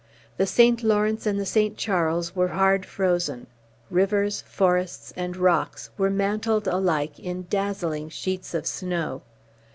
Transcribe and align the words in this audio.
The 0.37 0.47
St. 0.47 0.81
Lawrence 0.81 1.27
and 1.27 1.39
the 1.39 1.45
St. 1.45 1.77
Charles 1.77 2.35
were 2.35 2.47
hard 2.47 2.87
frozen; 2.87 3.45
rivers, 3.91 4.43
forests, 4.47 5.13
and 5.15 5.37
rocks 5.37 5.91
were 5.95 6.09
mantled 6.09 6.67
alike 6.67 7.19
in 7.19 7.45
dazzling 7.51 8.09
sheets 8.09 8.55
of 8.55 8.65
snow. 8.65 9.21